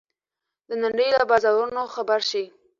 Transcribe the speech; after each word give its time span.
د 0.69 0.71
نړۍ 0.83 1.07
له 1.17 1.23
بازارونو 1.29 1.81
خبر 1.95 2.19
شئ. 2.29 2.45